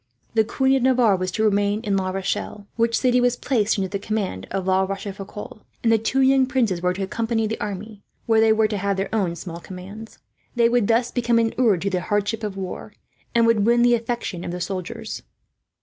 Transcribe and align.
The 0.33 0.43
Queen 0.43 0.75
of 0.77 0.81
Navarre 0.81 1.15
was 1.15 1.29
to 1.33 1.43
remain 1.43 1.79
in 1.81 1.95
La 1.95 2.09
Rochelle, 2.09 2.65
which 2.75 2.97
city 2.97 3.21
was 3.21 3.35
placed 3.35 3.77
under 3.77 3.87
the 3.87 3.99
command 3.99 4.47
of 4.49 4.65
La 4.65 4.81
Rochefoucault; 4.81 5.61
and 5.83 5.91
the 5.91 5.99
two 5.99 6.21
young 6.21 6.47
princes 6.47 6.81
were 6.81 6.91
to 6.95 7.03
accompany 7.03 7.45
the 7.45 7.61
army, 7.61 8.01
where 8.25 8.41
they 8.41 8.51
were 8.51 8.67
to 8.67 8.77
have 8.77 8.99
small 9.37 9.59
commands. 9.59 10.17
They 10.55 10.69
would 10.69 10.87
thus 10.87 11.11
become 11.11 11.37
inured 11.37 11.83
to 11.83 11.91
the 11.91 12.01
hardships 12.01 12.43
of 12.43 12.57
war, 12.57 12.95
and 13.35 13.45
would 13.45 13.63
win 13.63 13.83
the 13.83 13.93
affection 13.93 14.43
of 14.43 14.49
the 14.49 14.59
soldiers. 14.59 15.21